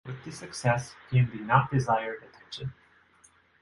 With 0.03 0.33
success 0.33 0.95
came 1.11 1.29
the 1.29 1.43
not 1.43 1.69
desired 1.69 2.23
attention. 2.23 2.73